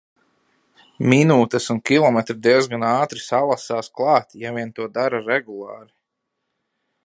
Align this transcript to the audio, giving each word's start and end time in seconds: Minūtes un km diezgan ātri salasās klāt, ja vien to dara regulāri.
Minūtes 1.11 1.67
un 1.73 1.81
km 1.89 2.17
diezgan 2.47 2.87
ātri 2.93 3.23
salasās 3.27 3.93
klāt, 3.99 4.35
ja 4.45 4.57
vien 4.59 4.75
to 4.81 4.91
dara 4.99 5.23
regulāri. 5.31 5.91